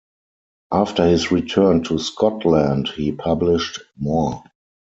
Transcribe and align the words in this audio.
After 0.71 1.05
his 1.07 1.29
return 1.31 1.83
to 1.83 1.99
Scotland 1.99 2.87
he 2.87 3.11
published 3.11 3.81
more. 3.99 4.41